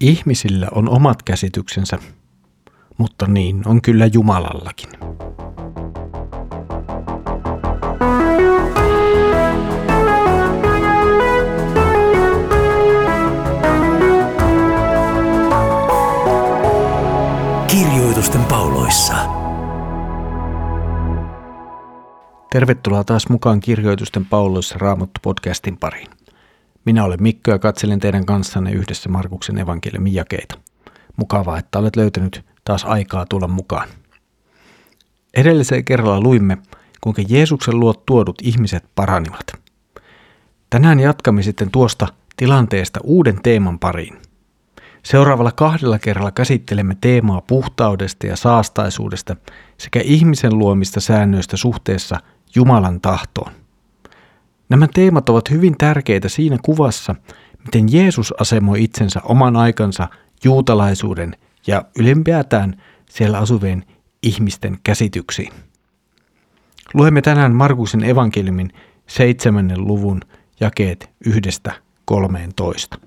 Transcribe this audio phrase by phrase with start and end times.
[0.00, 1.98] Ihmisillä on omat käsityksensä,
[2.98, 4.90] mutta niin on kyllä Jumalallakin.
[17.66, 19.14] Kirjoitusten pauloissa.
[22.52, 26.08] Tervetuloa taas mukaan Kirjoitusten pauloissa Raamattu podcastin pariin.
[26.88, 30.58] Minä olen Mikko ja katselen teidän kanssanne yhdessä Markuksen evankeliumin jakeita.
[31.16, 33.88] Mukavaa, että olet löytänyt taas aikaa tulla mukaan.
[35.34, 36.58] Edellisellä kerralla luimme,
[37.00, 39.46] kuinka Jeesuksen luot tuodut ihmiset paranivat.
[40.70, 44.18] Tänään jatkamme sitten tuosta tilanteesta uuden teeman pariin.
[45.02, 49.36] Seuraavalla kahdella kerralla käsittelemme teemaa puhtaudesta ja saastaisuudesta
[49.78, 52.20] sekä ihmisen luomista säännöistä suhteessa
[52.54, 53.52] Jumalan tahtoon.
[54.68, 57.14] Nämä teemat ovat hyvin tärkeitä siinä kuvassa,
[57.64, 60.08] miten Jeesus asemoi itsensä oman aikansa
[60.44, 61.36] juutalaisuuden
[61.66, 63.84] ja ylempäätään siellä asuvien
[64.22, 65.52] ihmisten käsityksiin.
[66.94, 68.72] Luemme tänään Markuksen evankeliumin
[69.06, 70.20] seitsemännen luvun
[70.60, 71.72] jakeet yhdestä
[72.04, 72.98] kolmeentoista.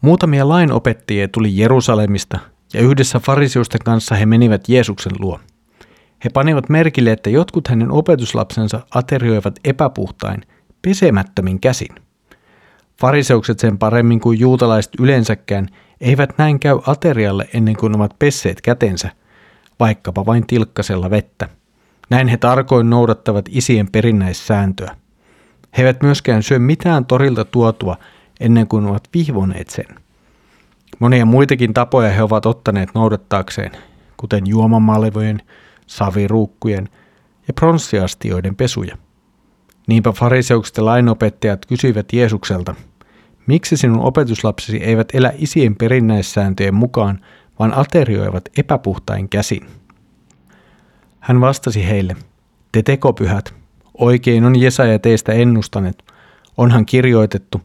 [0.00, 2.38] Muutamia lainopettajia tuli Jerusalemista
[2.74, 5.40] ja yhdessä fariseusten kanssa he menivät Jeesuksen luo.
[6.24, 10.42] He panivat merkille, että jotkut hänen opetuslapsensa aterioivat epäpuhtain,
[10.82, 11.94] pesemättömin käsin.
[13.00, 15.68] Fariseukset sen paremmin kuin juutalaiset yleensäkään
[16.00, 19.10] eivät näin käy aterialle ennen kuin ovat pesseet kätensä,
[19.80, 21.48] vaikkapa vain tilkkasella vettä.
[22.10, 24.96] Näin he tarkoin noudattavat isien perinnäissääntöä.
[25.76, 27.96] He eivät myöskään syö mitään torilta tuotua
[28.40, 29.86] ennen kuin ovat vihvoneet sen.
[30.98, 33.70] Monia muitakin tapoja he ovat ottaneet noudattaakseen,
[34.16, 35.42] kuten juomamalvojen,
[35.88, 36.88] saviruukkujen
[37.48, 38.96] ja pronssiastioiden pesuja.
[39.86, 42.74] Niinpä fariseukset ja lainopettajat kysyivät Jeesukselta,
[43.46, 47.20] miksi sinun opetuslapsesi eivät elä isien perinnäissääntöjen mukaan,
[47.58, 49.66] vaan aterioivat epäpuhtain käsin.
[51.20, 52.16] Hän vastasi heille,
[52.72, 53.54] te tekopyhät,
[53.98, 56.04] oikein on Jesaja teistä ennustaneet,
[56.56, 57.60] onhan kirjoitettu,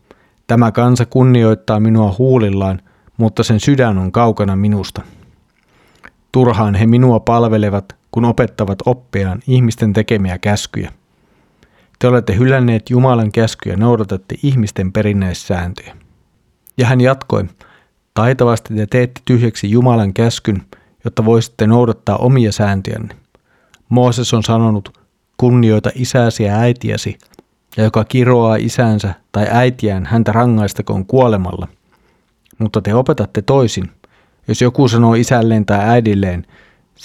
[0.48, 2.82] tämä kansa kunnioittaa minua huulillaan,
[3.18, 5.02] mutta sen sydän on kaukana minusta.
[6.32, 10.92] Turhaan he minua palvelevat, kun opettavat oppiaan ihmisten tekemiä käskyjä.
[12.00, 15.98] Te olette hylänneet Jumalan käskyjä, noudatatte ihmisten perinnäissääntöjä.
[16.78, 17.46] Ja hän jatkoi,
[18.14, 20.62] taitavasti te teette tyhjäksi Jumalan käskyn,
[21.06, 23.16] jotta voisitte noudattaa omia sääntöjänne.
[23.90, 25.00] Mooses on sanonut,
[25.38, 27.18] kunnioita isäsi ja äitiäsi,
[27.78, 31.68] ja joka kiroaa isänsä tai äitiään, häntä rangaistakoon kuolemalla.
[32.60, 33.92] Mutta te opetatte toisin.
[34.48, 36.46] Jos joku sanoo isälleen tai äidilleen,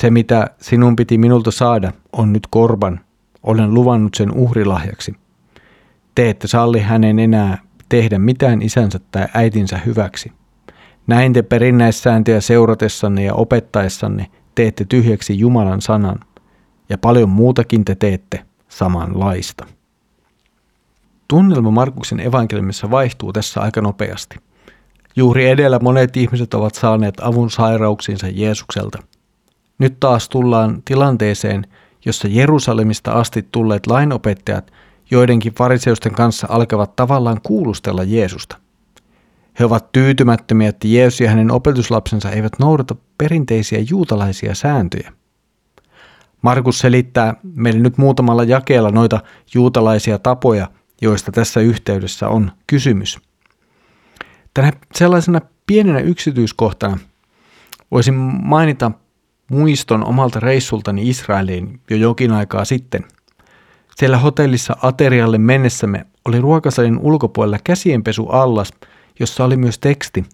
[0.00, 3.00] se, mitä sinun piti minulta saada, on nyt korban.
[3.42, 5.14] Olen luvannut sen uhrilahjaksi.
[6.14, 10.32] Te ette salli hänen enää tehdä mitään isänsä tai äitinsä hyväksi.
[11.06, 16.20] Näin te perinnäissääntöjä seuratessanne ja opettaessanne teette tyhjäksi Jumalan sanan,
[16.88, 19.66] ja paljon muutakin te teette samanlaista.
[21.28, 24.36] Tunnelma Markuksen evankeliumissa vaihtuu tässä aika nopeasti.
[25.16, 28.98] Juuri edellä monet ihmiset ovat saaneet avun sairauksiinsa Jeesukselta–
[29.78, 31.66] nyt taas tullaan tilanteeseen,
[32.04, 34.72] jossa Jerusalemista asti tulleet lainopettajat
[35.10, 38.56] joidenkin fariseusten kanssa alkavat tavallaan kuulustella Jeesusta.
[39.58, 45.12] He ovat tyytymättömiä, että Jeesus ja hänen opetuslapsensa eivät noudata perinteisiä juutalaisia sääntöjä.
[46.42, 49.20] Markus selittää meille nyt muutamalla jakeella noita
[49.54, 50.68] juutalaisia tapoja,
[51.02, 53.18] joista tässä yhteydessä on kysymys.
[54.54, 56.98] Tänä sellaisena pienenä yksityiskohtana
[57.90, 58.90] voisin mainita
[59.50, 63.04] muiston omalta reissultani Israeliin jo jokin aikaa sitten.
[63.96, 68.70] Siellä hotellissa aterialle mennessämme oli ruokasalin ulkopuolella käsienpesu allas,
[69.20, 70.24] jossa oli myös teksti.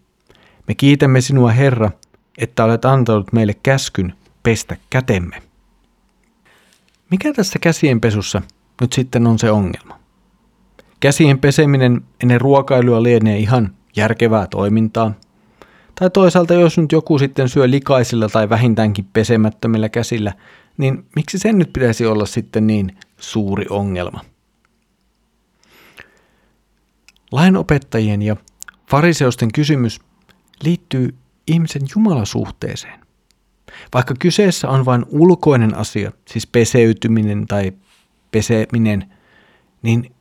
[0.69, 1.91] Me kiitämme sinua Herra,
[2.39, 5.43] että olet antanut meille käskyn pestä kätemme.
[7.11, 8.43] Mikä tässä käsienpesussa
[8.81, 9.99] nyt sitten on se ongelma?
[11.01, 15.13] Käsien peseminen ennen ruokailua lienee ihan järkevää toimintaa–
[15.95, 20.33] tai toisaalta jos nyt joku sitten syö likaisilla tai vähintäänkin pesemättömillä käsillä,
[20.77, 24.21] niin miksi sen nyt pitäisi olla sitten niin suuri ongelma?
[27.33, 28.37] Lainopettajien ja
[28.91, 30.01] fariseusten kysymys
[30.65, 31.15] liittyy
[31.47, 33.01] ihmisen jumalasuhteeseen.
[33.95, 37.73] Vaikka kyseessä on vain ulkoinen asia, siis peseytyminen tai
[38.31, 39.13] peseminen,
[39.83, 40.14] niin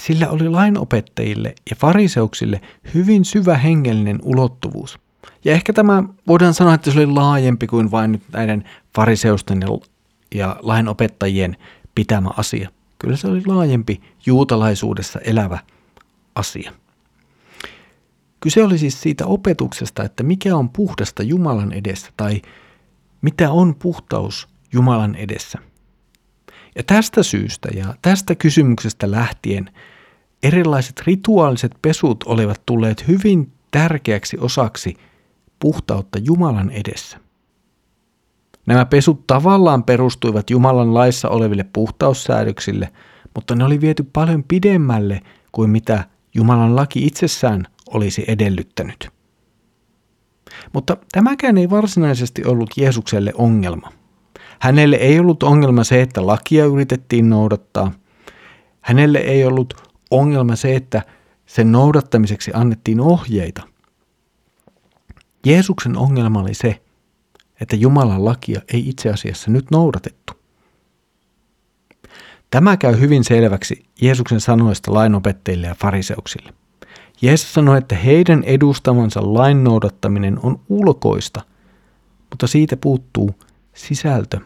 [0.00, 2.60] sillä oli lainopettajille ja fariseuksille
[2.94, 4.98] hyvin syvä hengellinen ulottuvuus.
[5.44, 8.64] Ja ehkä tämä voidaan sanoa, että se oli laajempi kuin vain nyt näiden
[8.94, 9.60] fariseusten
[10.34, 11.56] ja lainopettajien
[11.94, 12.70] pitämä asia.
[12.98, 15.58] Kyllä se oli laajempi juutalaisuudessa elävä
[16.34, 16.72] asia.
[18.40, 22.42] Kyse oli siis siitä opetuksesta, että mikä on puhdasta Jumalan edessä tai
[23.22, 25.58] mitä on puhtaus Jumalan edessä.
[26.76, 29.70] Ja tästä syystä ja tästä kysymyksestä lähtien
[30.42, 34.96] erilaiset rituaaliset pesut olivat tulleet hyvin tärkeäksi osaksi
[35.58, 37.18] puhtautta Jumalan edessä.
[38.66, 42.92] Nämä pesut tavallaan perustuivat Jumalan laissa oleville puhtaussäädöksille,
[43.34, 45.20] mutta ne oli viety paljon pidemmälle
[45.52, 49.10] kuin mitä Jumalan laki itsessään olisi edellyttänyt.
[50.72, 53.92] Mutta tämäkään ei varsinaisesti ollut Jeesukselle ongelma.
[54.60, 57.92] Hänelle ei ollut ongelma se, että lakia yritettiin noudattaa.
[58.80, 59.74] Hänelle ei ollut
[60.10, 61.02] ongelma se, että
[61.46, 63.62] sen noudattamiseksi annettiin ohjeita.
[65.46, 66.80] Jeesuksen ongelma oli se,
[67.60, 70.32] että Jumalan lakia ei itse asiassa nyt noudatettu.
[72.50, 76.52] Tämä käy hyvin selväksi Jeesuksen sanoista lainopettajille ja fariseuksille.
[77.22, 81.40] Jeesus sanoi, että heidän edustamansa lain noudattaminen on ulkoista,
[82.30, 83.34] mutta siitä puuttuu
[83.74, 84.40] sisältö.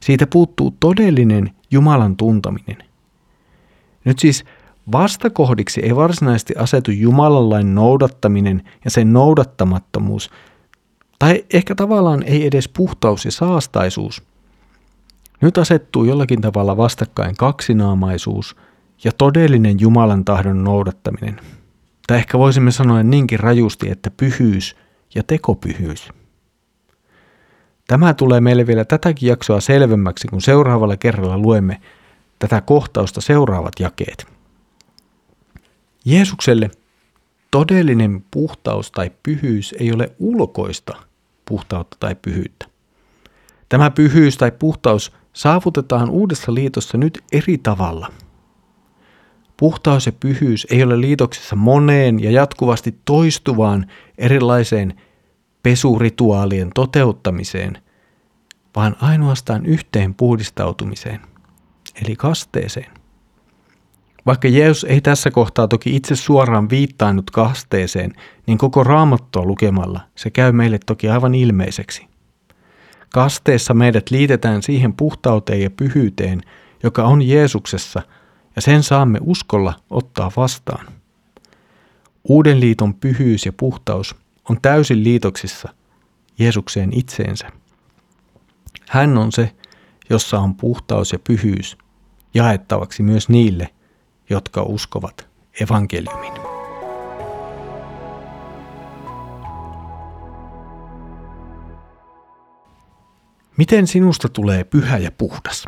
[0.00, 2.76] Siitä puuttuu todellinen Jumalan tuntaminen.
[4.04, 4.44] Nyt siis
[4.92, 10.30] vastakohdiksi ei varsinaisesti asetu Jumalan lain noudattaminen ja sen noudattamattomuus,
[11.18, 14.22] tai ehkä tavallaan ei edes puhtaus ja saastaisuus.
[15.40, 18.56] Nyt asettuu jollakin tavalla vastakkain kaksinaamaisuus
[19.04, 21.40] ja todellinen Jumalan tahdon noudattaminen.
[22.06, 24.76] Tai ehkä voisimme sanoa niinkin rajusti, että pyhyys
[25.14, 26.08] ja tekopyhyys.
[27.92, 31.80] Tämä tulee meille vielä tätäkin jaksoa selvemmäksi, kun seuraavalla kerralla luemme
[32.38, 34.26] tätä kohtausta seuraavat jakeet.
[36.04, 36.70] Jeesukselle
[37.50, 40.96] todellinen puhtaus tai pyhyys ei ole ulkoista
[41.44, 42.66] puhtautta tai pyhyyttä.
[43.68, 48.12] Tämä pyhyys tai puhtaus saavutetaan uudessa liitossa nyt eri tavalla.
[49.56, 53.86] Puhtaus ja pyhyys ei ole liitoksessa moneen ja jatkuvasti toistuvaan
[54.18, 54.94] erilaiseen
[55.62, 57.82] pesurituaalien toteuttamiseen,
[58.76, 61.20] vaan ainoastaan yhteen puhdistautumiseen,
[62.04, 62.92] eli kasteeseen.
[64.26, 68.12] Vaikka Jeesus ei tässä kohtaa toki itse suoraan viittaannut kasteeseen,
[68.46, 72.06] niin koko raamattua lukemalla se käy meille toki aivan ilmeiseksi.
[73.08, 76.40] Kasteessa meidät liitetään siihen puhtauteen ja pyhyyteen,
[76.82, 78.02] joka on Jeesuksessa,
[78.56, 80.86] ja sen saamme uskolla ottaa vastaan.
[82.24, 84.16] Uuden liiton pyhyys ja puhtaus
[84.48, 85.68] on täysin liitoksissa
[86.38, 87.50] Jeesukseen itseensä.
[88.88, 89.54] Hän on se,
[90.10, 91.76] jossa on puhtaus ja pyhyys
[92.34, 93.68] jaettavaksi myös niille,
[94.30, 95.28] jotka uskovat
[95.60, 96.32] evankeliumin.
[103.56, 105.64] Miten sinusta tulee pyhä ja puhdas?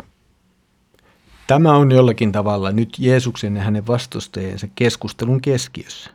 [1.47, 6.09] Tämä on jollakin tavalla nyt Jeesuksen ja hänen vastustajiensa keskustelun keskiössä.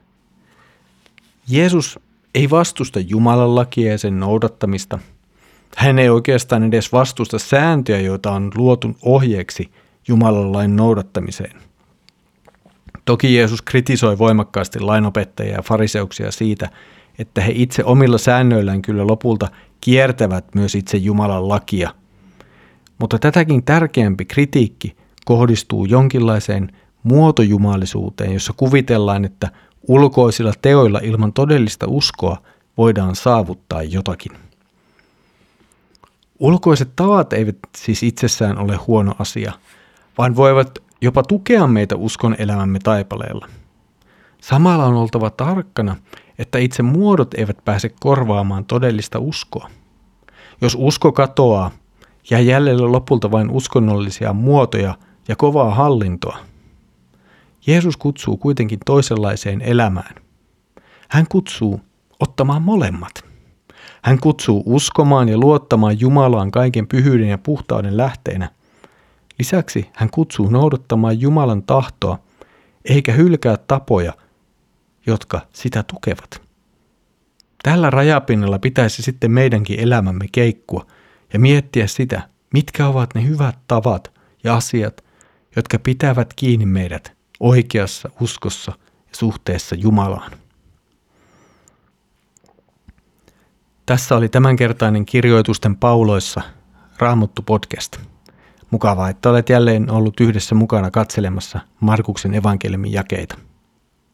[1.48, 1.98] Jeesus
[2.34, 4.98] ei vastusta Jumalan lakia ja sen noudattamista.
[5.76, 9.70] Hän ei oikeastaan edes vastusta sääntöjä, joita on luotu ohjeeksi
[10.08, 11.56] Jumalan lain noudattamiseen.
[13.04, 16.70] Toki Jeesus kritisoi voimakkaasti lainopettajia ja fariseuksia siitä,
[17.18, 19.48] että he itse omilla säännöillään kyllä lopulta
[19.80, 21.94] kiertävät myös itse Jumalan lakia.
[22.98, 26.72] Mutta tätäkin tärkeämpi kritiikki kohdistuu jonkinlaiseen
[27.02, 29.48] muotojumalisuuteen, jossa kuvitellaan, että
[29.88, 32.36] ulkoisilla teoilla ilman todellista uskoa
[32.76, 34.32] voidaan saavuttaa jotakin.
[36.38, 39.52] Ulkoiset tavat eivät siis itsessään ole huono asia,
[40.18, 43.48] vaan voivat jopa tukea meitä uskon elämämme taipaleella.
[44.40, 45.96] Samalla on oltava tarkkana,
[46.38, 49.70] että itse muodot eivät pääse korvaamaan todellista uskoa.
[50.60, 51.70] Jos usko katoaa,
[52.30, 54.94] jää jäljelle lopulta vain uskonnollisia muotoja
[55.28, 56.49] ja kovaa hallintoa.
[57.66, 60.14] Jeesus kutsuu kuitenkin toisenlaiseen elämään.
[61.08, 61.80] Hän kutsuu
[62.20, 63.24] ottamaan molemmat.
[64.02, 68.50] Hän kutsuu uskomaan ja luottamaan Jumalaan kaiken pyhyyden ja puhtauden lähteenä.
[69.38, 72.18] Lisäksi hän kutsuu noudattamaan Jumalan tahtoa,
[72.84, 74.12] eikä hylkää tapoja,
[75.06, 76.42] jotka sitä tukevat.
[77.62, 80.86] Tällä rajapinnalla pitäisi sitten meidänkin elämämme keikkua
[81.32, 84.12] ja miettiä sitä, mitkä ovat ne hyvät tavat
[84.44, 85.04] ja asiat,
[85.56, 90.32] jotka pitävät kiinni meidät oikeassa uskossa ja suhteessa Jumalaan.
[93.86, 96.40] Tässä oli tämänkertainen kirjoitusten pauloissa
[96.98, 97.96] Raamattu podcast.
[98.70, 103.36] Mukavaa, että olet jälleen ollut yhdessä mukana katselemassa Markuksen evankeliumin jakeita.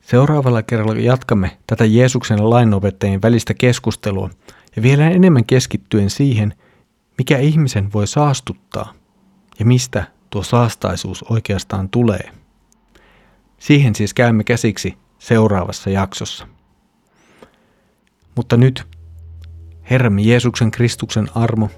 [0.01, 4.31] Seuraavalla kerralla jatkamme tätä Jeesuksen lainopettajien välistä keskustelua
[4.77, 6.55] ja vielä enemmän keskittyen siihen,
[7.19, 8.93] mikä ihmisen voi saastuttaa
[9.59, 12.33] ja mistä tuo saastaisuus oikeastaan tulee.
[13.67, 16.49] Siihen siis käymme käsiksi seuraavassa jaksossa.
[18.37, 18.87] Mutta nyt
[19.91, 21.71] Herramme Jeesuksen Kristuksen armo,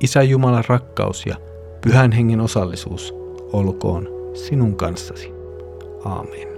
[0.00, 1.36] Isä Jumalan rakkaus ja
[1.80, 3.14] Pyhän Hengen osallisuus
[3.52, 5.32] olkoon sinun kanssasi.
[6.04, 6.49] Aamen.